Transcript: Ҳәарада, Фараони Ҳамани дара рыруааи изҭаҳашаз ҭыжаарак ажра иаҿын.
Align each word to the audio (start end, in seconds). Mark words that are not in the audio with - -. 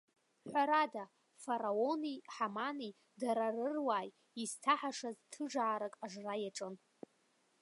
Ҳәарада, 0.49 1.03
Фараони 1.43 2.17
Ҳамани 2.33 2.91
дара 3.21 3.45
рыруааи 3.55 4.09
изҭаҳашаз 4.41 5.17
ҭыжаарак 5.31 5.93
ажра 6.05 6.35
иаҿын. 6.39 6.75